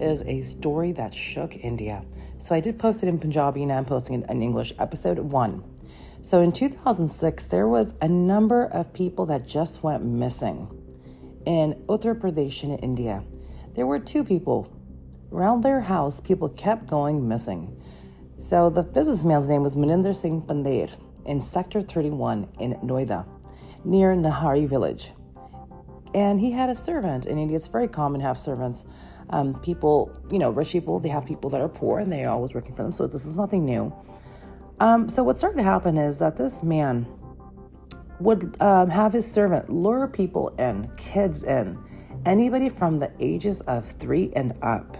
is 0.00 0.22
a 0.22 0.42
story 0.42 0.92
that 0.92 1.14
shook 1.14 1.56
India. 1.56 2.04
So 2.38 2.54
I 2.54 2.60
did 2.60 2.78
post 2.78 3.02
it 3.02 3.08
in 3.08 3.18
Punjabi 3.18 3.62
and 3.62 3.72
I'm 3.72 3.84
posting 3.84 4.22
in 4.22 4.42
English, 4.42 4.72
episode 4.78 5.18
one. 5.18 5.64
So 6.22 6.40
in 6.40 6.52
2006, 6.52 7.48
there 7.48 7.68
was 7.68 7.94
a 8.00 8.08
number 8.08 8.64
of 8.64 8.92
people 8.92 9.26
that 9.26 9.46
just 9.46 9.82
went 9.82 10.04
missing 10.04 10.68
in 11.46 11.74
Uttar 11.88 12.18
Pradesh 12.18 12.62
in 12.62 12.78
India. 12.78 13.22
There 13.74 13.86
were 13.86 13.98
two 13.98 14.24
people. 14.24 14.70
Around 15.32 15.62
their 15.62 15.80
house, 15.80 16.20
people 16.20 16.48
kept 16.48 16.86
going 16.86 17.28
missing. 17.28 17.80
So 18.38 18.70
the 18.70 18.82
businessman's 18.82 19.48
name 19.48 19.62
was 19.62 19.76
Maninder 19.76 20.14
Singh 20.14 20.42
Pandher 20.42 20.90
in 21.26 21.40
Sector 21.40 21.82
31 21.82 22.48
in 22.58 22.74
Noida, 22.74 23.26
near 23.84 24.14
Nithari 24.14 24.68
village. 24.68 25.12
And 26.14 26.40
he 26.40 26.52
had 26.52 26.70
a 26.70 26.76
servant 26.76 27.26
in 27.26 27.38
India. 27.38 27.56
It's 27.56 27.66
very 27.66 27.88
common 27.88 28.20
to 28.20 28.26
have 28.26 28.38
servants. 28.38 28.84
Um, 29.30 29.54
people, 29.60 30.16
you 30.30 30.38
know, 30.38 30.50
rich 30.50 30.72
people, 30.72 30.98
they 31.00 31.08
have 31.08 31.24
people 31.24 31.50
that 31.50 31.60
are 31.60 31.68
poor 31.68 31.98
and 31.98 32.12
they're 32.12 32.30
always 32.30 32.54
working 32.54 32.72
for 32.72 32.82
them. 32.82 32.92
So 32.92 33.06
this 33.06 33.24
is 33.24 33.36
nothing 33.36 33.64
new. 33.64 33.92
Um, 34.80 35.08
so 35.08 35.22
what 35.22 35.38
started 35.38 35.58
to 35.58 35.62
happen 35.62 35.96
is 35.96 36.18
that 36.18 36.36
this 36.36 36.62
man 36.62 37.06
would 38.20 38.60
um, 38.60 38.90
have 38.90 39.12
his 39.12 39.30
servant 39.30 39.70
lure 39.70 40.06
people 40.08 40.48
in, 40.58 40.90
kids 40.96 41.42
in, 41.42 41.78
anybody 42.26 42.68
from 42.68 42.98
the 42.98 43.10
ages 43.20 43.60
of 43.62 43.86
three 43.86 44.32
and 44.34 44.54
up. 44.62 44.96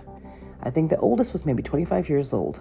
I 0.62 0.70
think 0.70 0.90
the 0.90 0.98
oldest 0.98 1.32
was 1.32 1.44
maybe 1.44 1.62
25 1.62 2.08
years 2.08 2.32
old. 2.32 2.60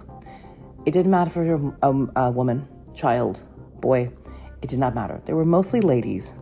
It 0.86 0.90
didn't 0.90 1.10
matter 1.10 1.30
if 1.30 1.36
you 1.36 1.56
were 1.56 1.76
a, 1.82 2.26
a 2.26 2.30
woman, 2.30 2.68
child, 2.94 3.42
boy. 3.80 4.10
It 4.62 4.68
did 4.68 4.78
not 4.78 4.94
matter. 4.94 5.20
They 5.24 5.32
were 5.32 5.44
mostly 5.44 5.80
ladies. 5.80 6.34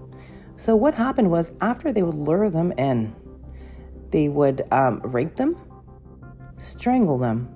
So 0.57 0.77
what 0.77 0.95
happened 0.95 1.30
was 1.30 1.52
after 1.61 1.93
they 1.93 2.02
would 2.02 2.15
lure 2.15 2.51
them 2.51 2.73
in, 2.73 3.15
they 4.12 4.29
would 4.29 4.65
um, 4.71 5.01
rape 5.01 5.37
them, 5.37 5.57
strangle 6.59 7.18
them. 7.18 7.49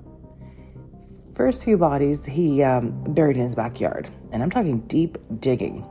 First 1.35 1.65
few 1.65 1.77
bodies 1.77 2.25
he 2.25 2.63
um, 2.63 3.05
buried 3.15 3.37
in 3.37 3.43
his 3.43 3.55
backyard, 3.55 4.11
and 4.33 4.43
I'm 4.43 4.51
talking 4.51 4.81
deep 4.87 5.19
digging. 5.39 5.85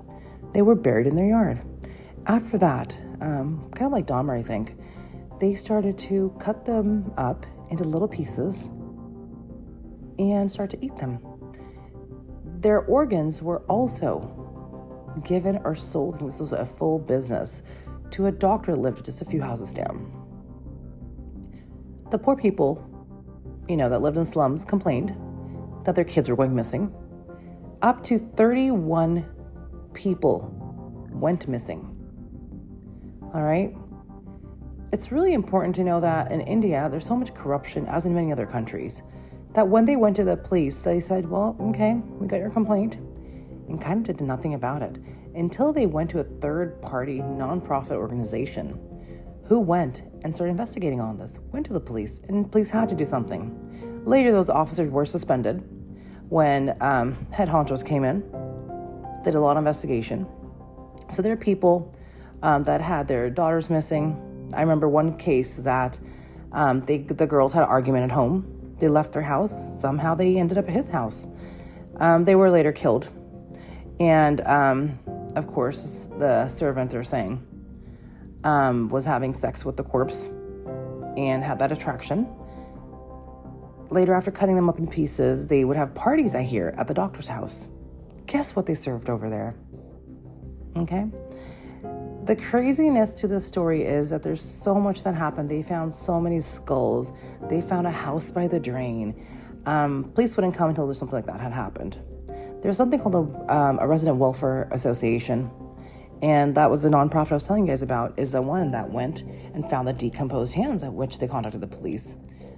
They 0.54 0.64
were 0.64 0.76
buried 0.76 1.06
in 1.08 1.16
their 1.16 1.28
yard. 1.28 1.62
After 2.26 2.58
that, 2.58 2.98
um, 3.22 3.70
kind 3.76 3.86
of 3.86 3.92
like 3.92 4.08
Dahmer, 4.08 4.38
I 4.38 4.42
think, 4.42 4.76
they 5.40 5.54
started 5.54 5.98
to 6.00 6.36
cut 6.40 6.66
them 6.66 7.14
up 7.18 7.46
into 7.70 7.84
little 7.84 8.08
pieces 8.08 8.64
and 10.18 10.52
start 10.52 10.72
to 10.72 10.84
eat 10.84 10.96
them. 10.96 11.20
Their 12.44 12.80
organs 12.82 13.44
were 13.44 13.60
also 13.64 14.32
given 15.24 15.60
or 15.64 15.76
sold, 15.76 16.20
and 16.20 16.30
this 16.30 16.40
was 16.40 16.54
a 16.54 16.66
full 16.66 16.98
business, 16.98 17.62
to 18.12 18.26
a 18.26 18.32
doctor 18.32 18.76
lived 18.76 19.06
just 19.06 19.22
a 19.22 19.26
few 19.26 19.42
houses 19.42 19.72
down. 19.72 20.25
The 22.12 22.18
poor 22.18 22.36
people, 22.36 22.84
you 23.68 23.78
know, 23.78 23.90
that 23.90 24.02
lived 24.02 24.18
in 24.18 24.26
slums 24.26 24.64
complained 24.64 25.16
that 25.86 25.96
their 25.96 26.04
kids 26.04 26.30
were 26.30 26.36
going 26.36 26.56
missing. 26.56 26.94
Up 27.82 28.04
to 28.06 28.20
31 28.20 29.26
people 29.94 30.52
went 31.12 31.48
missing. 31.48 31.92
All 33.34 33.44
right? 33.44 33.76
It's 34.92 35.12
really 35.12 35.34
important 35.34 35.76
to 35.76 35.84
know 35.84 36.00
that 36.00 36.32
in 36.32 36.42
India, 36.42 36.88
there's 36.90 37.06
so 37.06 37.16
much 37.16 37.34
corruption, 37.34 37.86
as 37.88 38.06
in 38.06 38.14
many 38.14 38.32
other 38.32 38.46
countries, 38.46 39.02
that 39.54 39.68
when 39.68 39.86
they 39.86 39.96
went 39.96 40.16
to 40.18 40.24
the 40.24 40.38
police, 40.38 40.80
they 40.82 41.00
said, 41.00 41.30
Well, 41.30 41.56
okay, 41.60 41.94
we 41.94 42.28
got 42.28 42.40
your 42.40 42.50
complaint 42.50 42.96
and 43.68 43.82
kind 43.82 44.08
of 44.08 44.18
did 44.18 44.26
nothing 44.26 44.54
about 44.54 44.82
it 44.82 44.98
until 45.34 45.74
they 45.74 45.86
went 45.86 46.10
to 46.12 46.20
a 46.20 46.24
third 46.24 46.82
party 46.82 47.20
nonprofit 47.20 47.92
organization 47.92 48.80
who 49.46 49.60
went 49.60 50.04
and 50.26 50.36
started 50.36 50.52
investigating 50.52 51.00
on 51.00 51.18
this, 51.18 51.40
went 51.52 51.66
to 51.68 51.74
the 51.74 51.80
police, 51.80 52.22
and 52.28 52.52
police 52.52 52.72
had 52.72 52.90
to 52.90 52.96
do 52.96 53.06
something. 53.06 54.02
Later, 54.06 54.32
those 54.32 54.50
officers 54.50 54.90
were 54.90 55.06
suspended 55.06 55.64
when 56.30 56.76
um, 56.82 57.28
head 57.32 57.48
honchos 57.48 57.86
came 57.86 58.04
in, 58.04 58.22
did 59.24 59.36
a 59.36 59.40
lot 59.40 59.52
of 59.52 59.60
investigation. 59.60 60.28
So 61.12 61.22
there 61.22 61.32
are 61.32 61.38
people 61.38 61.96
um, 62.42 62.64
that 62.64 62.82
had 62.82 63.08
their 63.08 63.30
daughters 63.30 63.70
missing. 63.70 64.52
I 64.56 64.62
remember 64.62 64.90
one 64.90 65.16
case 65.16 65.58
that 65.58 66.00
um, 66.52 66.82
they, 66.82 66.98
the 66.98 67.28
girls 67.28 67.54
had 67.54 67.64
an 67.64 67.70
argument 67.70 68.06
at 68.06 68.12
home. 68.12 68.76
They 68.80 68.90
left 68.90 69.14
their 69.14 69.22
house. 69.22 69.54
Somehow 69.80 70.16
they 70.16 70.38
ended 70.38 70.58
up 70.58 70.68
at 70.68 70.74
his 70.74 70.90
house. 70.90 71.28
Um, 71.98 72.24
they 72.26 72.36
were 72.36 72.50
later 72.50 72.72
killed 72.72 73.08
and 74.00 74.42
um, 74.42 75.00
of 75.36 75.48
course, 75.48 76.08
the 76.18 76.48
servant 76.48 76.92
they're 76.92 77.04
saying 77.04 77.46
um, 78.46 78.88
was 78.90 79.04
having 79.04 79.34
sex 79.34 79.66
with 79.66 79.76
the 79.76 79.84
corpse 79.84 80.30
and 81.18 81.44
had 81.44 81.60
that 81.60 81.72
attraction. 81.72 82.28
Later, 83.90 84.14
after 84.14 84.32
cutting 84.32 84.56
them 84.56 84.70
up 84.70 84.80
in 84.80 84.88
pieces, 84.88 85.48
they 85.48 85.66
would 85.66 85.78
have 85.78 85.94
parties, 85.94 86.36
I 86.36 86.44
hear, 86.44 86.74
at 86.78 86.88
the 86.88 86.94
doctor's 86.94 87.28
house. 87.28 87.68
Guess 88.28 88.56
what 88.56 88.66
they 88.66 88.74
served 88.74 89.10
over 89.10 89.30
there? 89.30 89.56
Okay. 90.78 91.06
The 92.26 92.36
craziness 92.36 93.14
to 93.16 93.28
this 93.28 93.46
story 93.46 93.84
is 93.84 94.10
that 94.10 94.24
there's 94.24 94.42
so 94.42 94.76
much 94.76 95.04
that 95.04 95.14
happened. 95.14 95.50
They 95.50 95.62
found 95.62 95.94
so 95.94 96.20
many 96.20 96.42
skulls. 96.42 97.12
They 97.50 97.62
found 97.62 97.86
a 97.86 97.92
house 97.92 98.32
by 98.32 98.48
the 98.48 98.60
drain. 98.60 99.16
Um, 99.68 100.12
police 100.16 100.36
wouldn't 100.36 100.56
come 100.56 100.70
until 100.70 100.86
there's 100.86 100.98
something 100.98 101.18
like 101.18 101.28
that 101.28 101.40
had 101.40 101.54
happened. 101.54 102.00
There's 102.62 102.78
something 102.78 103.00
called 103.00 103.16
a, 103.16 103.56
um, 103.56 103.78
a 103.80 103.88
resident 103.88 104.18
welfare 104.18 104.68
association, 104.72 105.52
and 106.22 106.56
that 106.56 106.70
was 106.70 106.84
the 106.84 106.90
nonprofit 106.90 107.32
I 107.32 107.36
was 107.36 107.46
telling 107.46 107.66
you 107.66 107.72
guys 107.72 107.82
about. 107.82 108.18
Is 108.18 108.32
the 108.32 108.42
one 108.42 108.72
that 108.72 108.90
went 108.90 109.22
and 109.22 109.68
found 109.70 109.88
the 109.88 109.94
decomposed 109.94 110.54
hands, 110.54 110.84
at 110.84 110.94
which 110.94 111.20
they 111.20 111.28
contacted 111.28 111.62
the 111.62 111.68
police, 111.68 112.16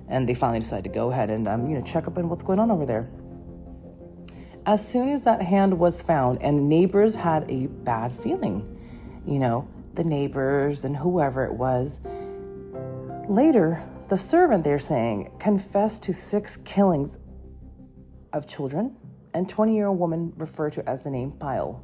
and 0.07 0.28
they 0.28 0.34
finally 0.34 0.59
decided 0.59 0.84
to 0.85 0.90
go 0.90 1.12
ahead 1.12 1.29
and 1.29 1.47
um, 1.47 1.69
you 1.69 1.78
know 1.78 1.84
check 1.84 2.07
up 2.07 2.18
on 2.18 2.29
what's 2.29 2.44
going 2.44 2.59
on 2.59 2.72
over 2.72 2.85
there. 2.85 3.09
As 4.66 4.85
soon 4.85 5.09
as 5.09 5.23
that 5.23 5.41
hand 5.41 5.79
was 5.79 6.01
found, 6.01 6.41
and 6.41 6.68
neighbors 6.68 7.16
had 7.16 7.50
a 7.50 7.68
bad 7.68 8.12
feeling, 8.12 8.78
you 9.25 9.40
know, 9.40 9.68
the 9.94 10.03
neighbors 10.03 10.84
and 10.85 10.95
whoever 10.95 11.45
it 11.45 11.53
was. 11.53 12.01
Later, 13.29 13.81
the 14.07 14.18
servant, 14.18 14.63
they're 14.63 14.79
saying, 14.79 15.31
confessed 15.39 16.03
to 16.03 16.13
six 16.13 16.57
killings 16.57 17.18
of 18.34 18.47
children 18.47 18.95
and 19.34 19.47
20 19.47 19.75
year 19.75 19.88
old 19.88 20.00
woman 20.00 20.34
referred 20.38 20.74
to 20.74 20.89
as 20.89 21.03
the 21.03 21.12
name 21.12 21.31
Payal, 21.31 21.79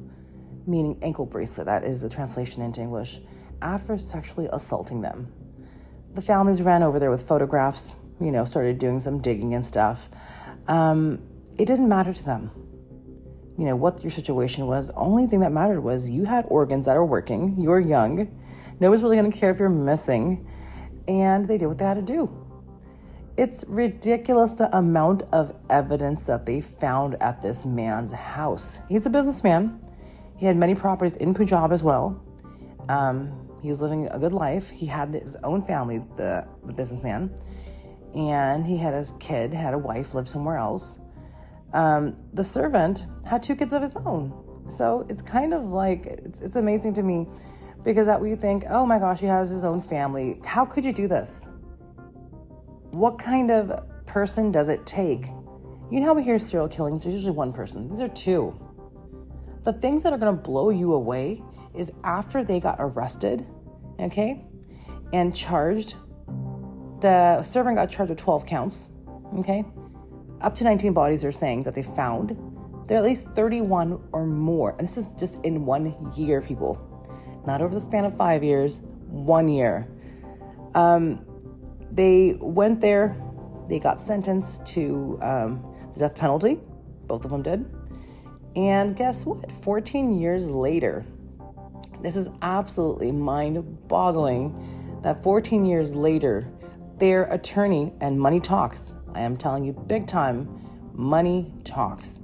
meaning 0.66 0.98
ankle 1.02 1.26
bracelet, 1.26 1.66
that 1.66 1.84
is 1.84 2.02
the 2.02 2.08
translation 2.08 2.62
into 2.62 2.80
English, 2.80 3.20
after 3.62 3.98
sexually 3.98 4.48
assaulting 4.52 5.00
them. 5.00 5.32
The 6.14 6.22
families 6.22 6.62
ran 6.62 6.82
over 6.82 6.98
there 6.98 7.10
with 7.10 7.26
photographs, 7.26 7.96
you 8.20 8.30
know, 8.30 8.44
started 8.44 8.78
doing 8.78 9.00
some 9.00 9.20
digging 9.20 9.54
and 9.54 9.64
stuff. 9.64 10.08
Um, 10.68 11.22
it 11.58 11.66
didn't 11.66 11.88
matter 11.88 12.12
to 12.12 12.24
them, 12.24 12.50
you 13.58 13.64
know, 13.64 13.76
what 13.76 14.02
your 14.02 14.10
situation 14.10 14.66
was. 14.66 14.90
Only 14.90 15.26
thing 15.26 15.40
that 15.40 15.52
mattered 15.52 15.80
was 15.80 16.08
you 16.08 16.24
had 16.24 16.46
organs 16.48 16.86
that 16.86 16.96
are 16.96 17.04
working, 17.04 17.56
you're 17.58 17.80
young, 17.80 18.28
nobody's 18.80 19.02
really 19.02 19.20
to 19.20 19.30
care 19.30 19.50
if 19.50 19.58
you're 19.58 19.68
missing, 19.68 20.48
and 21.08 21.46
they 21.46 21.58
did 21.58 21.66
what 21.66 21.78
they 21.78 21.84
had 21.84 21.94
to 21.94 22.02
do. 22.02 22.40
It's 23.36 23.64
ridiculous 23.66 24.52
the 24.52 24.74
amount 24.76 25.22
of 25.32 25.56
evidence 25.68 26.22
that 26.22 26.46
they 26.46 26.60
found 26.60 27.20
at 27.20 27.42
this 27.42 27.66
man's 27.66 28.12
house. 28.12 28.78
He's 28.88 29.06
a 29.06 29.10
businessman. 29.10 29.80
He 30.36 30.46
had 30.46 30.56
many 30.56 30.74
properties 30.74 31.16
in 31.16 31.34
Punjab 31.34 31.72
as 31.72 31.82
well. 31.82 32.22
Um, 32.88 33.48
he 33.62 33.68
was 33.68 33.80
living 33.80 34.08
a 34.08 34.18
good 34.18 34.32
life. 34.32 34.68
He 34.68 34.86
had 34.86 35.14
his 35.14 35.36
own 35.36 35.62
family, 35.62 35.98
the, 36.16 36.46
the 36.64 36.72
businessman, 36.72 37.34
and 38.14 38.66
he 38.66 38.76
had 38.76 38.94
a 38.94 39.06
kid, 39.18 39.54
had 39.54 39.74
a 39.74 39.78
wife, 39.78 40.14
lived 40.14 40.28
somewhere 40.28 40.58
else. 40.58 40.98
Um, 41.72 42.16
the 42.32 42.44
servant 42.44 43.06
had 43.26 43.42
two 43.42 43.56
kids 43.56 43.72
of 43.72 43.82
his 43.82 43.96
own. 43.96 44.32
So 44.68 45.06
it's 45.08 45.22
kind 45.22 45.54
of 45.54 45.64
like, 45.64 46.06
it's, 46.06 46.40
it's 46.40 46.56
amazing 46.56 46.94
to 46.94 47.02
me 47.02 47.26
because 47.82 48.06
that 48.06 48.20
we 48.20 48.34
think, 48.34 48.64
oh 48.68 48.86
my 48.86 48.98
gosh, 48.98 49.20
he 49.20 49.26
has 49.26 49.50
his 49.50 49.64
own 49.64 49.80
family. 49.80 50.40
How 50.44 50.64
could 50.64 50.84
you 50.84 50.92
do 50.92 51.08
this? 51.08 51.48
what 52.94 53.18
kind 53.18 53.50
of 53.50 54.06
person 54.06 54.52
does 54.52 54.68
it 54.68 54.86
take? 54.86 55.26
You 55.90 56.00
know 56.00 56.06
how 56.06 56.14
we 56.14 56.22
hear 56.22 56.38
serial 56.38 56.68
killings, 56.68 57.04
there's 57.04 57.14
usually 57.14 57.32
one 57.32 57.52
person. 57.52 57.88
These 57.90 58.00
are 58.00 58.08
two. 58.08 58.58
The 59.64 59.72
things 59.72 60.02
that 60.02 60.12
are 60.12 60.18
gonna 60.18 60.32
blow 60.34 60.70
you 60.70 60.92
away 60.92 61.42
is 61.74 61.90
after 62.04 62.44
they 62.44 62.60
got 62.60 62.76
arrested, 62.78 63.46
okay, 63.98 64.44
and 65.12 65.34
charged. 65.34 65.96
The 67.00 67.42
servant 67.42 67.76
got 67.76 67.90
charged 67.90 68.10
with 68.10 68.18
12 68.18 68.46
counts, 68.46 68.90
okay? 69.38 69.64
Up 70.40 70.54
to 70.56 70.64
19 70.64 70.92
bodies 70.92 71.24
are 71.24 71.32
saying 71.32 71.62
that 71.64 71.74
they 71.74 71.82
found. 71.82 72.36
There 72.86 72.96
are 72.96 73.00
at 73.00 73.04
least 73.04 73.26
31 73.34 74.08
or 74.12 74.26
more. 74.26 74.74
And 74.78 74.80
this 74.80 74.98
is 74.98 75.14
just 75.14 75.42
in 75.44 75.64
one 75.64 76.12
year, 76.14 76.42
people. 76.42 76.78
Not 77.46 77.62
over 77.62 77.74
the 77.74 77.80
span 77.80 78.04
of 78.04 78.16
five 78.16 78.44
years, 78.44 78.82
one 79.08 79.48
year. 79.48 79.88
Um, 80.74 81.24
they 81.90 82.36
went 82.40 82.80
there, 82.80 83.16
they 83.68 83.78
got 83.78 84.00
sentenced 84.00 84.66
to 84.66 85.18
um, 85.22 85.74
the 85.94 86.00
death 86.00 86.16
penalty. 86.16 86.60
Both 87.06 87.24
of 87.24 87.30
them 87.30 87.42
did. 87.42 87.64
And 88.56 88.96
guess 88.96 89.26
what? 89.26 89.50
14 89.50 90.20
years 90.20 90.48
later, 90.50 91.04
this 92.02 92.16
is 92.16 92.28
absolutely 92.42 93.10
mind 93.12 93.88
boggling 93.88 95.00
that 95.02 95.22
14 95.22 95.64
years 95.64 95.94
later, 95.94 96.46
Their 96.98 97.24
attorney 97.24 97.92
and 98.00 98.20
money 98.20 98.38
talks. 98.38 98.94
I 99.14 99.20
am 99.20 99.36
telling 99.36 99.64
you, 99.64 99.72
big 99.72 100.06
time, 100.06 100.48
money 100.92 101.52
talks. 101.64 102.20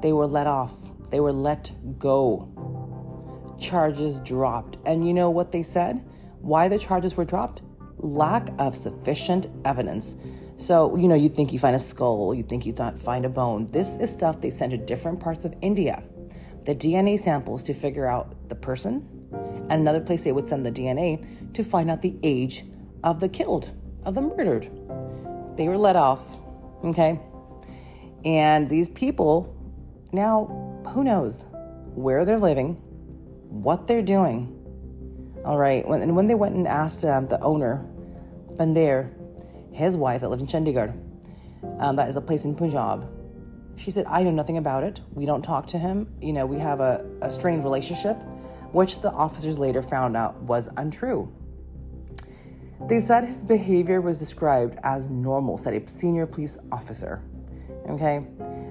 They 0.00 0.12
were 0.12 0.26
let 0.26 0.46
off. 0.46 0.72
They 1.10 1.20
were 1.20 1.32
let 1.32 1.70
go. 1.98 3.56
Charges 3.60 4.20
dropped. 4.20 4.78
And 4.86 5.06
you 5.06 5.12
know 5.12 5.28
what 5.28 5.52
they 5.52 5.62
said? 5.62 6.02
Why 6.40 6.66
the 6.68 6.78
charges 6.78 7.16
were 7.16 7.26
dropped? 7.26 7.60
Lack 7.98 8.48
of 8.58 8.74
sufficient 8.74 9.48
evidence. 9.66 10.16
So, 10.58 10.96
you 10.96 11.06
know, 11.06 11.14
you 11.14 11.28
think 11.28 11.52
you 11.52 11.58
find 11.58 11.76
a 11.76 11.78
skull, 11.78 12.34
you 12.34 12.42
think 12.42 12.64
you 12.64 12.72
find 12.72 13.26
a 13.26 13.28
bone. 13.28 13.70
This 13.70 13.96
is 13.96 14.10
stuff 14.10 14.40
they 14.40 14.50
sent 14.50 14.70
to 14.70 14.78
different 14.78 15.20
parts 15.20 15.44
of 15.44 15.54
India. 15.60 16.02
The 16.64 16.74
DNA 16.74 17.18
samples 17.18 17.62
to 17.64 17.74
figure 17.74 18.06
out 18.06 18.48
the 18.48 18.54
person, 18.54 19.06
and 19.68 19.72
another 19.72 20.00
place 20.00 20.24
they 20.24 20.32
would 20.32 20.48
send 20.48 20.64
the 20.64 20.72
DNA 20.72 21.52
to 21.52 21.62
find 21.62 21.90
out 21.90 22.00
the 22.00 22.18
age 22.22 22.64
of 23.04 23.20
the 23.20 23.28
killed, 23.28 23.72
of 24.04 24.14
the 24.14 24.22
murdered. 24.22 24.70
They 25.56 25.68
were 25.68 25.76
let 25.76 25.94
off, 25.94 26.40
okay? 26.84 27.20
And 28.24 28.68
these 28.68 28.88
people, 28.88 29.54
now, 30.12 30.82
who 30.88 31.04
knows 31.04 31.46
where 31.94 32.24
they're 32.24 32.40
living, 32.40 32.74
what 33.48 33.86
they're 33.86 34.02
doing. 34.02 34.52
All 35.44 35.58
right, 35.58 35.86
when, 35.86 36.02
and 36.02 36.16
when 36.16 36.26
they 36.26 36.34
went 36.34 36.56
and 36.56 36.66
asked 36.66 37.04
um, 37.04 37.28
the 37.28 37.40
owner, 37.40 37.86
Pandher, 38.56 39.12
his 39.76 39.96
wife 39.96 40.22
that 40.22 40.30
lived 40.30 40.42
in 40.42 40.48
Chandigarh, 40.48 40.92
um, 41.78 41.96
that 41.96 42.08
is 42.08 42.16
a 42.16 42.20
place 42.20 42.44
in 42.44 42.54
Punjab, 42.54 43.08
she 43.76 43.90
said, 43.90 44.06
I 44.06 44.22
know 44.22 44.30
nothing 44.30 44.56
about 44.56 44.84
it. 44.84 45.00
We 45.12 45.26
don't 45.26 45.42
talk 45.42 45.66
to 45.68 45.78
him. 45.78 46.08
You 46.20 46.32
know, 46.32 46.46
we 46.46 46.58
have 46.58 46.80
a, 46.80 47.04
a 47.20 47.30
strained 47.30 47.62
relationship, 47.62 48.16
which 48.72 49.00
the 49.00 49.10
officers 49.10 49.58
later 49.58 49.82
found 49.82 50.16
out 50.16 50.40
was 50.42 50.70
untrue. 50.78 51.30
They 52.88 53.00
said 53.00 53.24
his 53.24 53.44
behavior 53.44 54.00
was 54.00 54.18
described 54.18 54.78
as 54.82 55.10
normal, 55.10 55.58
said 55.58 55.74
a 55.74 55.86
senior 55.88 56.26
police 56.26 56.56
officer. 56.72 57.22
Okay? 57.88 58.26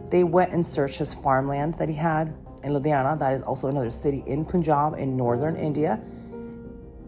They 0.10 0.24
went 0.24 0.54
and 0.54 0.66
searched 0.66 0.98
his 0.98 1.14
farmland 1.14 1.76
that 1.76 1.90
he 1.90 1.96
had 1.96 2.36
in 2.64 2.72
Ludhiana, 2.72 3.18
that 3.20 3.34
is 3.34 3.44
also 3.44 3.68
another 3.68 3.92
city 3.92 4.24
in 4.26 4.44
Punjab 4.44 4.96
in 4.98 5.16
northern 5.16 5.56
India. 5.56 6.02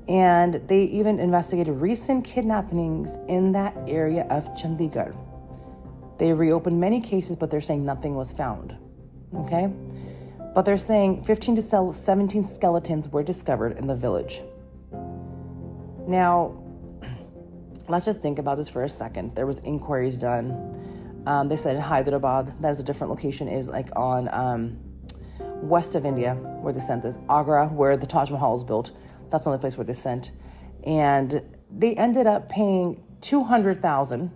And 0.07 0.56
they 0.68 0.83
even 0.83 1.19
investigated 1.19 1.75
recent 1.81 2.24
kidnappings 2.24 3.18
in 3.27 3.51
that 3.51 3.75
area 3.88 4.25
of 4.30 4.45
Chandigarh. 4.56 5.15
They 6.18 6.33
reopened 6.33 6.80
many 6.80 7.01
cases, 7.01 7.36
but 7.36 7.51
they're 7.51 7.62
saying 7.62 7.86
nothing 7.86 8.15
was 8.15 8.33
found. 8.33 8.75
Okay? 9.36 9.71
But 10.56 10.63
they're 10.63 10.77
saying 10.77 11.24
15 11.24 11.57
to 11.57 11.94
17 11.94 12.44
skeletons 12.44 13.07
were 13.09 13.24
discovered 13.24 13.77
in 13.77 13.88
the 13.88 13.95
village. 13.95 14.42
Now, 16.07 16.63
let's 17.88 18.06
just 18.06 18.21
think 18.21 18.39
about 18.39 18.57
this 18.57 18.69
for 18.69 18.83
a 18.83 18.89
second. 18.89 19.36
There 19.36 19.45
was 19.45 19.59
inquiries 19.59 20.19
done. 20.19 21.24
Um, 21.27 21.50
they 21.50 21.57
said 21.57 21.75
in 21.75 21.81
Hyderabad, 21.81 22.62
that 22.62 22.71
is 22.71 22.80
a 22.80 22.83
different 22.83 23.12
location, 23.12 23.50
is 23.50 23.68
like 23.68 23.89
on 23.95 24.33
um, 24.33 24.80
west 25.62 25.94
of 25.94 26.06
India 26.06 26.36
where 26.36 26.71
they 26.71 26.80
sent 26.80 27.04
this. 27.04 27.18
Agra, 27.30 27.68
where 27.68 27.98
the 27.98 28.07
Taj 28.07 28.31
Mahal 28.31 28.56
is 28.56 28.63
built, 28.63 28.92
that's 29.30 29.46
the 29.46 29.52
only 29.52 29.60
place 29.60 29.78
where 29.78 29.86
they 29.86 29.94
sent. 29.94 30.32
And 30.84 31.42
they 31.70 31.96
ended 31.96 32.28
up 32.28 32.50
paying 32.50 33.04
200,000 33.22 34.32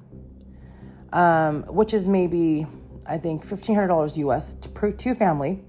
um, 1.14 1.64
which 1.64 1.94
is 1.94 2.08
maybe, 2.08 2.66
I 3.06 3.18
think, 3.18 3.46
$1,500 3.46 4.18
US 4.18 4.54
to 4.56 4.70
per 4.70 4.92
two 4.92 5.16
family. 5.16 5.62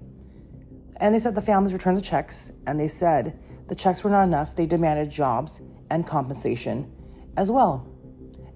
And 0.98 1.14
they 1.14 1.18
said 1.18 1.34
the 1.34 1.42
families 1.42 1.72
returned 1.72 1.96
the 1.96 2.02
checks, 2.02 2.52
and 2.66 2.78
they 2.78 2.88
said 2.88 3.38
the 3.68 3.74
checks 3.74 4.04
were 4.04 4.10
not 4.10 4.22
enough. 4.22 4.54
They 4.54 4.66
demanded 4.66 5.10
jobs 5.10 5.60
and 5.90 6.06
compensation 6.06 6.92
as 7.36 7.50
well. 7.50 7.88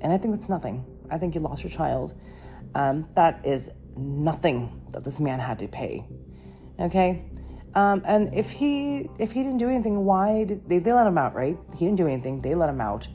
And 0.00 0.12
I 0.12 0.18
think 0.18 0.34
that's 0.34 0.48
nothing. 0.48 0.84
I 1.10 1.18
think 1.18 1.34
you 1.34 1.40
lost 1.40 1.64
your 1.64 1.70
child. 1.70 2.14
Um, 2.74 3.08
that 3.14 3.44
is 3.44 3.70
nothing 3.96 4.82
that 4.90 5.02
this 5.02 5.18
man 5.18 5.38
had 5.40 5.58
to 5.60 5.68
pay. 5.68 6.06
Okay? 6.78 7.24
Um, 7.76 8.00
and 8.06 8.32
if 8.34 8.50
he 8.50 9.10
if 9.18 9.32
he 9.32 9.42
didn't 9.42 9.58
do 9.58 9.68
anything, 9.68 10.06
why 10.06 10.44
did 10.44 10.66
they, 10.66 10.78
they 10.78 10.92
let 10.92 11.06
him 11.06 11.18
out, 11.18 11.34
right? 11.34 11.58
He 11.76 11.84
didn't 11.84 11.98
do 11.98 12.06
anything. 12.06 12.40
They 12.40 12.54
let 12.54 12.70
him 12.70 12.80
out. 12.80 13.06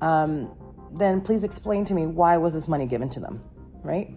Um, 0.00 0.54
then 0.92 1.20
please 1.20 1.42
explain 1.42 1.84
to 1.86 1.94
me 1.94 2.06
why 2.06 2.36
was 2.36 2.54
this 2.54 2.68
money 2.68 2.86
given 2.86 3.08
to 3.10 3.20
them, 3.20 3.42
right? 3.82 4.16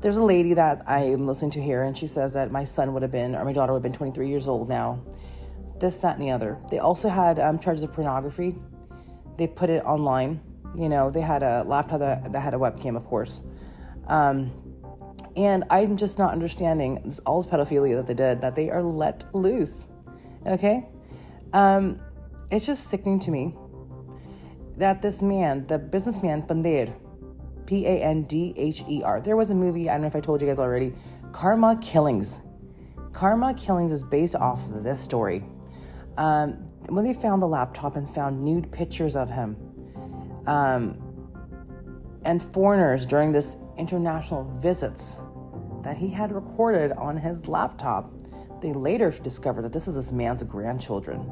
There's 0.00 0.16
a 0.16 0.22
lady 0.22 0.54
that 0.54 0.82
I 0.86 1.00
am 1.00 1.26
listening 1.26 1.50
to 1.52 1.62
here, 1.62 1.82
and 1.82 1.94
she 1.94 2.06
says 2.06 2.32
that 2.32 2.50
my 2.50 2.64
son 2.64 2.94
would 2.94 3.02
have 3.02 3.12
been, 3.12 3.34
or 3.34 3.44
my 3.44 3.52
daughter 3.52 3.74
would 3.74 3.82
have 3.84 3.92
been 3.92 3.98
23 3.98 4.28
years 4.28 4.48
old 4.48 4.68
now. 4.68 5.02
This, 5.78 5.96
that, 5.98 6.14
and 6.14 6.22
the 6.22 6.30
other. 6.30 6.56
They 6.70 6.78
also 6.78 7.08
had 7.08 7.38
um, 7.38 7.58
charges 7.58 7.82
of 7.82 7.92
pornography. 7.92 8.56
They 9.36 9.46
put 9.46 9.70
it 9.70 9.84
online. 9.84 10.40
You 10.76 10.88
know, 10.88 11.10
they 11.10 11.20
had 11.20 11.42
a 11.42 11.64
laptop 11.64 12.00
that, 12.00 12.32
that 12.32 12.40
had 12.40 12.54
a 12.54 12.58
webcam, 12.58 12.96
of 12.96 13.04
course. 13.04 13.44
Um, 14.06 14.67
and 15.38 15.62
I'm 15.70 15.96
just 15.96 16.18
not 16.18 16.32
understanding 16.32 17.00
this, 17.04 17.20
all 17.20 17.40
this 17.40 17.48
pedophilia 17.48 17.94
that 17.94 18.08
they 18.08 18.14
did, 18.14 18.40
that 18.40 18.56
they 18.56 18.70
are 18.70 18.82
let 18.82 19.24
loose. 19.32 19.86
Okay? 20.44 20.88
Um, 21.52 22.00
it's 22.50 22.66
just 22.66 22.88
sickening 22.88 23.20
to 23.20 23.30
me 23.30 23.54
that 24.78 25.00
this 25.00 25.22
man, 25.22 25.64
the 25.68 25.78
businessman 25.78 26.42
Pandher, 26.42 26.92
P 27.66 27.86
A 27.86 28.02
N 28.02 28.24
D 28.24 28.52
H 28.56 28.82
E 28.88 29.02
R, 29.04 29.20
there 29.20 29.36
was 29.36 29.50
a 29.50 29.54
movie, 29.54 29.88
I 29.88 29.92
don't 29.92 30.00
know 30.00 30.06
if 30.08 30.16
I 30.16 30.20
told 30.20 30.40
you 30.40 30.48
guys 30.48 30.58
already, 30.58 30.92
Karma 31.30 31.78
Killings. 31.80 32.40
Karma 33.12 33.54
Killings 33.54 33.92
is 33.92 34.02
based 34.02 34.34
off 34.34 34.68
of 34.68 34.82
this 34.82 35.00
story. 35.00 35.44
Um, 36.16 36.54
when 36.88 37.04
they 37.04 37.14
found 37.14 37.40
the 37.42 37.46
laptop 37.46 37.94
and 37.94 38.08
found 38.08 38.44
nude 38.44 38.72
pictures 38.72 39.14
of 39.14 39.30
him, 39.30 39.56
um, 40.48 41.00
and 42.24 42.42
foreigners 42.42 43.06
during 43.06 43.30
this 43.30 43.56
international 43.76 44.44
visits 44.58 45.18
that 45.82 45.96
he 45.96 46.08
had 46.08 46.32
recorded 46.32 46.92
on 46.92 47.16
his 47.16 47.46
laptop, 47.46 48.12
they 48.60 48.72
later 48.72 49.10
discovered 49.10 49.62
that 49.62 49.72
this 49.72 49.88
is 49.88 49.94
this 49.94 50.12
man's 50.12 50.42
grandchildren 50.42 51.30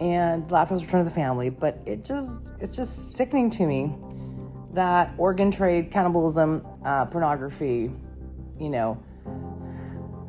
and 0.00 0.48
the 0.48 0.54
laptops 0.54 0.82
returned 0.82 1.04
to 1.04 1.10
the 1.10 1.14
family. 1.14 1.50
But 1.50 1.80
it 1.86 2.04
just 2.04 2.52
it's 2.60 2.76
just 2.76 3.12
sickening 3.12 3.50
to 3.50 3.66
me 3.66 3.94
that 4.72 5.14
organ 5.16 5.50
trade, 5.50 5.90
cannibalism, 5.90 6.66
uh, 6.84 7.06
pornography, 7.06 7.90
you 8.58 8.68
know, 8.68 9.02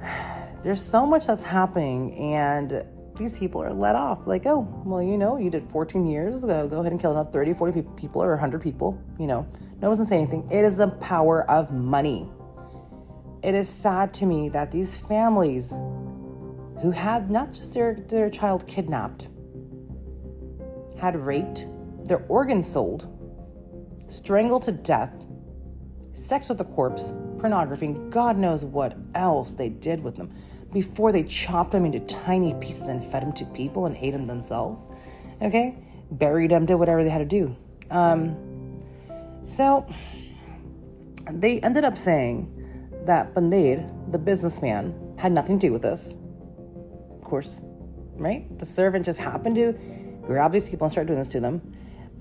there's 0.63 0.81
so 0.81 1.05
much 1.05 1.27
that's 1.27 1.43
happening, 1.43 2.13
and 2.15 2.85
these 3.17 3.37
people 3.39 3.61
are 3.61 3.73
let 3.73 3.95
off. 3.95 4.27
Like, 4.27 4.45
oh, 4.45 4.67
well, 4.85 5.01
you 5.01 5.17
know, 5.17 5.37
you 5.37 5.49
did 5.49 5.69
14 5.69 6.07
years 6.07 6.43
ago. 6.43 6.67
Go 6.67 6.79
ahead 6.79 6.91
and 6.91 7.01
kill 7.01 7.11
another 7.11 7.31
30, 7.31 7.53
40 7.55 7.81
people 7.97 8.23
or 8.23 8.29
100 8.31 8.61
people. 8.61 9.01
You 9.19 9.27
know, 9.27 9.47
no 9.81 9.89
one's 9.89 10.07
saying 10.07 10.23
anything. 10.23 10.49
It 10.49 10.63
is 10.63 10.77
the 10.77 10.87
power 10.87 11.49
of 11.49 11.71
money. 11.71 12.29
It 13.43 13.53
is 13.53 13.69
sad 13.69 14.13
to 14.15 14.25
me 14.25 14.49
that 14.49 14.71
these 14.71 14.97
families 14.97 15.71
who 16.81 16.91
had 16.91 17.29
not 17.29 17.53
just 17.53 17.73
their, 17.73 17.95
their 18.07 18.29
child 18.29 18.65
kidnapped, 18.67 19.27
had 20.99 21.15
raped, 21.15 21.67
their 22.05 22.25
organs 22.27 22.67
sold, 22.67 23.07
strangled 24.07 24.63
to 24.63 24.71
death, 24.71 25.25
sex 26.13 26.49
with 26.49 26.57
the 26.57 26.63
corpse, 26.63 27.13
pornography, 27.39 27.87
and 27.87 28.11
God 28.11 28.37
knows 28.37 28.65
what 28.65 28.97
else 29.13 29.53
they 29.53 29.69
did 29.69 30.03
with 30.03 30.15
them 30.15 30.33
before 30.73 31.11
they 31.11 31.23
chopped 31.23 31.71
them 31.71 31.85
into 31.85 31.99
tiny 32.01 32.53
pieces 32.55 32.87
and 32.87 33.03
fed 33.03 33.23
them 33.23 33.33
to 33.33 33.45
people 33.45 33.85
and 33.85 33.95
ate 33.97 34.11
them 34.11 34.25
themselves. 34.25 34.79
Okay? 35.41 35.77
Buried 36.11 36.51
them, 36.51 36.65
did 36.65 36.75
whatever 36.75 37.03
they 37.03 37.09
had 37.09 37.19
to 37.19 37.25
do. 37.25 37.55
Um, 37.91 38.79
so 39.45 39.85
they 41.31 41.59
ended 41.61 41.85
up 41.85 41.97
saying 41.97 42.56
that 43.07 43.33
Pandher, 43.33 43.89
the 44.11 44.17
businessman, 44.17 45.15
had 45.17 45.31
nothing 45.31 45.59
to 45.59 45.67
do 45.67 45.73
with 45.73 45.81
this. 45.81 46.17
Of 47.15 47.21
course, 47.21 47.61
right? 48.15 48.57
The 48.59 48.65
servant 48.65 49.05
just 49.05 49.19
happened 49.19 49.55
to 49.55 49.73
grab 50.21 50.51
these 50.51 50.69
people 50.69 50.85
and 50.85 50.91
start 50.91 51.07
doing 51.07 51.19
this 51.19 51.29
to 51.29 51.39
them. 51.39 51.73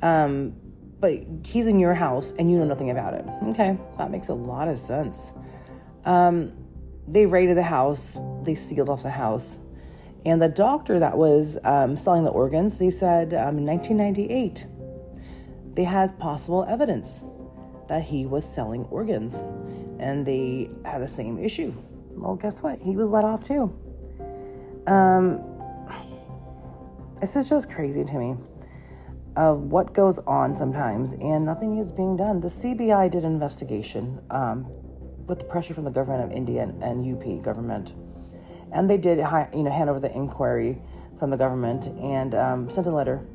Um, 0.02 0.56
but 0.98 1.12
he's 1.44 1.66
in 1.66 1.78
your 1.78 1.94
house 1.94 2.32
and 2.32 2.50
you 2.50 2.58
know 2.58 2.64
nothing 2.64 2.90
about 2.90 3.14
it. 3.14 3.24
Okay, 3.50 3.78
that 3.98 4.10
makes 4.10 4.28
a 4.28 4.34
lot 4.34 4.68
of 4.68 4.78
sense. 4.78 5.32
Um, 6.04 6.52
they 7.06 7.26
raided 7.26 7.56
the 7.56 7.62
house, 7.62 8.16
they 8.42 8.54
sealed 8.54 8.88
off 8.88 9.02
the 9.02 9.10
house. 9.10 9.58
And 10.24 10.42
the 10.42 10.48
doctor 10.48 10.98
that 10.98 11.16
was 11.16 11.58
um, 11.62 11.96
selling 11.96 12.24
the 12.24 12.30
organs, 12.30 12.78
they 12.78 12.90
said 12.90 13.32
um, 13.34 13.58
in 13.58 13.66
1998, 13.66 14.66
they 15.74 15.84
had 15.84 16.18
possible 16.18 16.64
evidence 16.68 17.24
that 17.88 18.02
he 18.02 18.26
was 18.26 18.44
selling 18.44 18.84
organs. 18.84 19.44
And 19.98 20.26
they 20.26 20.70
had 20.84 21.00
the 21.00 21.08
same 21.08 21.38
issue. 21.38 21.74
Well, 22.10 22.36
guess 22.36 22.62
what? 22.62 22.80
He 22.80 22.96
was 22.96 23.10
let 23.10 23.24
off 23.24 23.44
too. 23.44 23.72
Um, 24.86 25.42
this 27.20 27.36
is 27.36 27.48
just 27.48 27.70
crazy 27.70 28.04
to 28.04 28.18
me 28.18 28.36
of 29.36 29.60
what 29.60 29.92
goes 29.92 30.18
on 30.20 30.56
sometimes, 30.56 31.12
and 31.14 31.44
nothing 31.44 31.78
is 31.78 31.92
being 31.92 32.16
done. 32.16 32.40
The 32.40 32.48
CBI 32.48 33.10
did 33.10 33.24
an 33.24 33.32
investigation 33.32 34.20
um, 34.30 34.66
with 35.26 35.38
the 35.38 35.44
pressure 35.44 35.74
from 35.74 35.84
the 35.84 35.90
government 35.90 36.24
of 36.24 36.36
India 36.36 36.62
and, 36.62 36.82
and 36.82 37.16
UP 37.16 37.44
government, 37.44 37.94
and 38.72 38.88
they 38.88 38.96
did, 38.96 39.18
you 39.18 39.62
know, 39.62 39.70
hand 39.70 39.90
over 39.90 40.00
the 40.00 40.14
inquiry 40.14 40.80
from 41.18 41.30
the 41.30 41.36
government 41.36 41.88
and 42.00 42.34
um, 42.34 42.70
sent 42.70 42.86
a 42.86 42.90
letter 42.90 43.26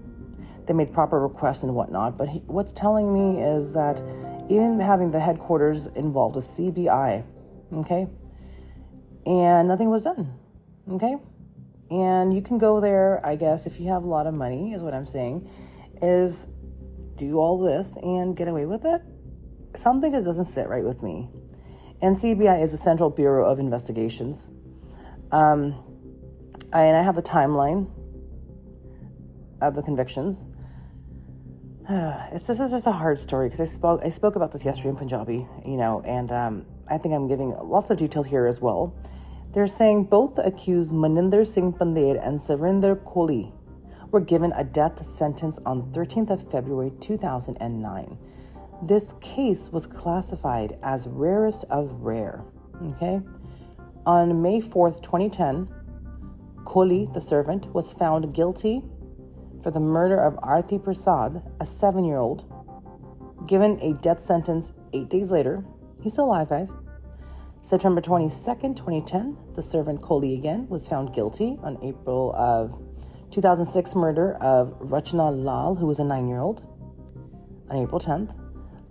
they 0.66 0.74
made 0.74 0.94
proper 0.94 1.20
requests 1.20 1.64
and 1.64 1.76
whatnot. 1.76 2.18
But 2.18 2.30
he, 2.30 2.40
what's 2.48 2.72
telling 2.72 3.14
me 3.14 3.42
is 3.42 3.74
that 3.74 4.02
even 4.50 4.80
having 4.80 5.12
the 5.12 5.20
headquarters 5.20 5.88
involved, 5.88 6.38
a 6.38 6.40
CBI, 6.40 7.24
okay, 7.74 8.08
and 9.26 9.68
nothing 9.68 9.90
was 9.90 10.04
done, 10.04 10.34
okay. 10.92 11.16
And 11.90 12.34
you 12.34 12.42
can 12.42 12.58
go 12.58 12.80
there, 12.80 13.20
I 13.26 13.36
guess, 13.36 13.66
if 13.66 13.80
you 13.80 13.90
have 13.90 14.04
a 14.04 14.08
lot 14.08 14.26
of 14.26 14.34
money, 14.34 14.74
is 14.74 14.82
what 14.82 14.94
I'm 14.94 15.08
saying, 15.08 15.50
is 16.02 16.48
do 17.16 17.38
all 17.38 17.60
this 17.60 17.98
and 17.98 18.36
get 18.36 18.48
away 18.48 18.66
with 18.66 18.86
it. 18.86 19.02
Something 19.76 20.12
just 20.12 20.26
doesn't 20.26 20.46
sit 20.46 20.68
right 20.68 20.84
with 20.84 21.04
me. 21.04 21.30
And 22.02 22.16
CBI 22.16 22.64
is 22.64 22.72
the 22.72 22.78
Central 22.78 23.10
Bureau 23.10 23.50
of 23.50 23.60
Investigations. 23.60 24.50
Um, 25.32 25.76
I, 26.74 26.84
and 26.84 26.98
I 26.98 27.04
have 27.04 27.16
the 27.16 27.22
timeline 27.22 27.90
of 29.62 29.76
the 29.76 29.84
convictions. 29.84 30.46
It's 32.32 32.48
this 32.48 32.62
is 32.62 32.72
just 32.72 32.88
a 32.88 32.92
hard 32.94 33.20
story 33.20 33.48
because 33.48 33.60
I 33.60 33.66
spoke 33.66 34.02
I 34.06 34.10
spoke 34.10 34.38
about 34.38 34.54
this 34.54 34.64
yesterday 34.64 34.90
in 34.90 34.96
Punjabi, 34.96 35.46
you 35.66 35.76
know, 35.76 36.02
and 36.06 36.32
um, 36.32 36.66
I 36.90 36.98
think 36.98 37.14
I'm 37.14 37.28
giving 37.28 37.50
lots 37.62 37.90
of 37.90 37.98
detail 37.98 38.24
here 38.24 38.48
as 38.48 38.62
well. 38.62 38.96
They're 39.52 39.68
saying 39.68 40.06
both 40.06 40.36
the 40.36 40.46
accused 40.46 40.94
Maninder 40.94 41.46
Singh 41.46 41.74
Pandher 41.74 42.18
and 42.26 42.40
Surinder 42.40 42.96
Koli 43.04 43.52
were 44.12 44.22
given 44.22 44.54
a 44.54 44.64
death 44.64 45.06
sentence 45.06 45.60
on 45.66 45.92
13th 45.92 46.30
of 46.30 46.50
February 46.50 46.94
2009. 47.02 48.18
This 48.84 49.14
case 49.20 49.70
was 49.70 49.86
classified 49.86 50.78
as 50.84 51.08
rarest 51.08 51.66
of 51.70 51.92
rare. 52.00 52.46
Okay, 52.94 53.20
on 54.06 54.42
May 54.42 54.62
4th, 54.62 55.02
2010, 55.04 55.68
Kohli, 56.64 57.14
the 57.14 57.20
servant, 57.20 57.68
was 57.74 57.92
found 57.92 58.34
guilty 58.34 58.82
for 59.62 59.72
the 59.72 59.80
murder 59.80 60.20
of 60.20 60.38
Arti 60.42 60.80
Prasad, 60.80 61.42
a 61.60 61.66
seven 61.66 62.04
year 62.04 62.18
old, 62.18 62.46
given 63.48 63.80
a 63.82 63.94
death 63.94 64.22
sentence 64.22 64.74
eight 64.94 65.10
days 65.10 65.32
later. 65.32 65.64
He's 66.02 66.14
still 66.14 66.26
alive, 66.26 66.50
guys. 66.50 66.74
September 67.62 68.02
22nd, 68.02 68.76
2010, 68.76 69.38
the 69.54 69.62
servant 69.62 70.02
Koli 70.02 70.34
again 70.34 70.68
was 70.68 70.88
found 70.88 71.14
guilty 71.14 71.60
on 71.62 71.78
April 71.84 72.34
of 72.36 72.82
2006 73.32 73.96
murder 73.96 74.34
of 74.42 74.78
Rachna 74.80 75.32
Lal, 75.32 75.76
who 75.76 75.86
was 75.86 76.00
a 76.00 76.04
nine 76.04 76.28
year 76.28 76.40
old, 76.40 76.66
on 77.70 77.78
April 77.78 78.00
10th. 78.00 78.36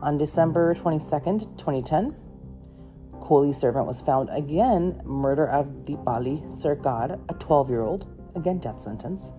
On 0.00 0.16
December 0.16 0.74
22nd, 0.74 1.58
2010, 1.58 2.16
Koli's 3.20 3.58
servant 3.58 3.86
was 3.86 4.00
found 4.00 4.30
again 4.30 5.00
murder 5.04 5.46
of 5.48 5.66
Deepali 5.84 6.40
Sarkar, 6.50 7.20
a 7.28 7.34
12 7.34 7.70
year 7.70 7.82
old, 7.82 8.06
again 8.34 8.58
death 8.58 8.80
sentence. 8.80 9.32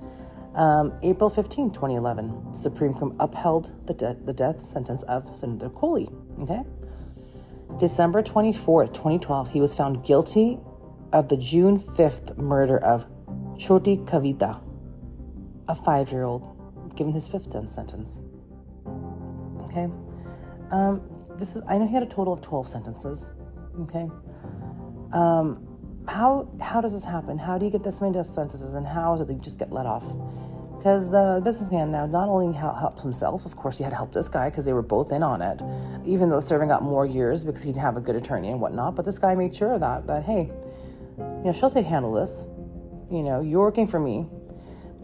Um, 0.56 0.94
April 1.02 1.30
15, 1.30 1.72
2011, 1.72 2.54
Supreme 2.54 2.94
Court 2.94 3.16
upheld 3.20 3.74
the, 3.88 3.94
de- 3.94 4.18
the 4.26 4.34
death 4.34 4.62
sentence 4.62 5.04
of 5.04 5.26
Surinder 5.28 5.74
Koli. 5.74 6.10
Okay. 6.42 6.62
December 7.78 8.22
24th, 8.22 8.94
2012, 8.94 9.50
he 9.50 9.62
was 9.62 9.74
found 9.74 10.04
guilty 10.04 10.60
of 11.14 11.30
the 11.30 11.38
June 11.38 11.80
5th 11.80 12.38
murder 12.38 12.78
of 12.80 13.06
Choti 13.58 13.98
Kavita, 13.98 14.62
a 15.70 15.76
five 15.76 16.12
year 16.12 16.24
old, 16.24 16.96
given 16.96 17.14
his 17.14 17.28
fifth 17.30 17.52
death 17.52 17.70
sentence. 17.70 18.22
Okay. 19.64 19.88
Um, 20.72 21.02
this 21.38 21.56
is, 21.56 21.62
I 21.68 21.78
know 21.78 21.88
he 21.88 21.94
had 21.94 22.04
a 22.04 22.08
total 22.08 22.34
of 22.34 22.42
12 22.42 22.68
sentences. 22.68 23.30
Okay. 23.82 24.10
Um, 25.14 25.71
how 26.08 26.48
how 26.62 26.82
does 26.82 26.94
this 26.94 27.06
happen? 27.06 27.38
How 27.38 27.58
do 27.58 27.66
you 27.66 27.72
get 27.72 27.84
this 27.84 28.02
many 28.02 28.14
death 28.14 28.28
sentences, 28.28 28.74
and 28.74 28.86
how 28.86 29.14
is 29.14 29.22
it 29.22 29.30
you 29.30 29.40
just 29.40 29.60
get 29.60 29.72
let 29.72 29.86
off? 29.86 30.06
Because 30.78 31.12
the 31.12 31.42
businessman 31.44 31.92
now 31.92 32.08
not 32.08 32.28
only 32.28 32.58
helped 32.58 33.02
himself, 33.02 33.46
of 33.46 33.56
course, 33.56 33.78
he 33.78 33.84
had 33.84 33.92
to 33.92 33.96
help 33.96 34.14
this 34.14 34.28
guy 34.28 34.50
because 34.50 34.66
they 34.66 34.74
were 34.74 34.82
both 34.82 35.12
in 35.12 35.22
on 35.22 35.42
it. 35.42 35.62
Even 36.06 36.30
though 36.30 36.40
Serving 36.40 36.70
got 36.70 36.82
more 36.82 37.06
years 37.06 37.44
because 37.44 37.62
he'd 37.62 37.78
have 37.78 37.98
a 37.98 38.02
good 38.02 38.16
attorney 38.16 38.50
and 38.50 38.60
whatnot, 38.60 38.96
but 38.96 39.06
this 39.06 39.20
guy 39.20 39.36
made 39.36 39.56
sure 39.56 39.78
that 39.78 40.08
that 40.08 40.24
hey, 40.24 40.52
you 41.18 41.44
know, 41.44 41.54
she'll 41.54 41.70
take 41.70 41.86
handle 41.86 42.14
this. 42.14 42.48
You 43.12 43.22
know, 43.22 43.42
you're 43.42 43.62
working 43.62 43.86
for 43.86 44.00
me. 44.00 44.28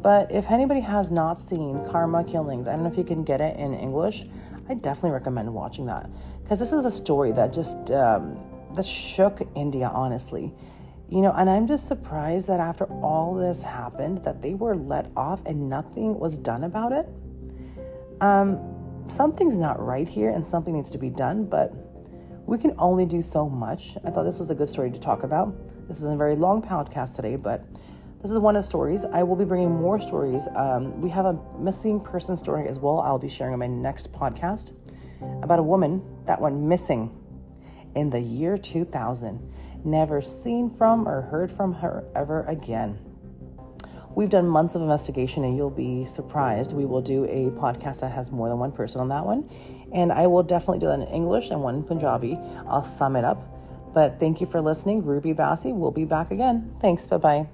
But 0.02 0.32
if 0.32 0.50
anybody 0.50 0.80
has 0.82 1.12
not 1.12 1.40
seen 1.40 1.84
Karma 1.86 2.24
Killings, 2.24 2.68
I 2.68 2.74
don't 2.74 2.84
know 2.84 2.90
if 2.90 2.98
you 2.98 3.04
can 3.04 3.24
get 3.24 3.42
it 3.42 3.58
in 3.58 3.74
English. 3.74 4.26
I 4.70 4.74
definitely 4.76 5.12
recommend 5.12 5.54
watching 5.54 5.86
that 5.88 6.10
because 6.44 6.60
this 6.60 6.74
is 6.74 6.86
a 6.86 6.92
story 6.92 7.32
that 7.34 7.54
just 7.54 7.92
um, 7.92 8.38
that 8.76 8.86
shook 8.86 9.42
India, 9.56 9.90
honestly. 9.94 10.54
You 11.10 11.22
know, 11.22 11.32
and 11.32 11.50
I'm 11.50 11.68
just 11.68 11.88
surprised 11.88 12.48
that 12.48 12.60
after 12.60 12.86
all 12.86 13.34
this 13.34 13.64
happened, 13.64 14.26
that 14.26 14.42
they 14.42 14.54
were 14.54 14.76
let 14.76 15.10
off 15.16 15.42
and 15.46 15.70
nothing 15.70 16.20
was 16.20 16.38
done 16.38 16.66
about 16.66 16.92
it. 16.92 17.08
Um, 18.20 18.60
something's 19.06 19.58
not 19.58 19.84
right 19.84 20.08
here, 20.08 20.32
and 20.32 20.46
something 20.46 20.74
needs 20.74 20.92
to 20.92 20.98
be 20.98 21.10
done. 21.10 21.46
But 21.46 21.74
we 22.46 22.58
can 22.58 22.74
only 22.78 23.06
do 23.06 23.22
so 23.22 23.48
much. 23.50 23.96
I 24.04 24.10
thought 24.10 24.24
this 24.24 24.40
was 24.40 24.52
a 24.52 24.56
good 24.56 24.68
story 24.68 24.92
to 24.92 25.00
talk 25.00 25.24
about. 25.24 25.56
This 25.88 26.00
is 26.00 26.06
a 26.06 26.16
very 26.16 26.36
long 26.36 26.62
podcast 26.62 27.16
today, 27.16 27.38
but 27.38 27.64
this 28.22 28.32
is 28.32 28.40
one 28.40 28.56
of 28.58 28.64
the 28.64 28.68
stories. 28.68 29.06
I 29.06 29.24
will 29.24 29.36
be 29.38 29.46
bringing 29.46 29.70
more 29.70 30.02
stories. 30.02 30.50
Um, 30.56 31.00
we 31.00 31.10
have 31.12 31.26
a 31.26 31.40
missing 31.58 32.02
person 32.02 32.36
story 32.36 32.68
as 32.68 32.80
well. 32.80 33.00
I'll 33.00 33.20
be 33.20 33.30
sharing 33.30 33.54
in 33.54 33.60
my 33.60 33.68
next 33.68 34.12
podcast 34.12 34.74
about 35.42 35.60
a 35.60 35.64
woman 35.64 36.02
that 36.26 36.42
went 36.42 36.58
missing 36.58 37.16
in 37.96 38.10
the 38.10 38.20
year 38.20 38.58
2000, 38.58 39.54
never 39.86 40.22
seen 40.22 40.70
from 40.70 41.08
or 41.08 41.22
heard 41.22 41.52
from 41.52 41.74
her 41.74 42.04
ever 42.16 42.44
again. 42.44 43.00
We've 44.16 44.30
done 44.30 44.48
months 44.48 44.74
of 44.74 44.82
investigation, 44.82 45.44
and 45.44 45.56
you'll 45.56 45.70
be 45.70 46.06
surprised. 46.06 46.74
We 46.74 46.86
will 46.86 47.02
do 47.02 47.26
a 47.26 47.52
podcast 47.52 48.00
that 48.00 48.12
has 48.14 48.32
more 48.32 48.50
than 48.50 48.58
one 48.58 48.72
person 48.72 49.00
on 49.00 49.10
that 49.10 49.24
one. 49.24 49.48
And 49.94 50.12
I 50.12 50.26
will 50.26 50.42
definitely 50.42 50.80
do 50.80 50.88
that 50.88 51.00
in 51.00 51.08
English 51.08 51.52
and 51.52 51.62
one 51.62 51.76
in 51.76 51.84
Punjabi. 51.84 52.40
I'll 52.68 52.84
sum 52.84 53.16
it 53.16 53.24
up. 53.24 53.94
But 53.94 54.20
thank 54.20 54.42
you 54.42 54.48
for 54.48 54.60
listening. 54.60 55.06
Ruby 55.06 55.34
Bassi 55.34 55.72
will 55.72 55.92
be 55.92 56.04
back 56.04 56.32
again. 56.32 56.76
Thanks. 56.80 57.06
Bye 57.06 57.18
bye. 57.18 57.48